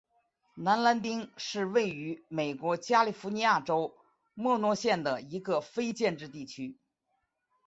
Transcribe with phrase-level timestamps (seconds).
[0.55, 3.93] 南兰丁是位于美国加利福尼亚州
[4.33, 6.79] 莫诺县的一个非建制地区。